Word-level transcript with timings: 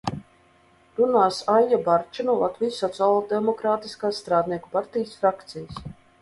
Runās 0.99 1.41
Aija 1.55 1.77
Barča 1.87 2.25
no 2.29 2.35
Latvijas 2.39 2.79
Sociāldemokrātiskās 2.85 4.23
strādnieku 4.25 4.73
partijas 4.79 5.15
frakcijas. 5.21 5.85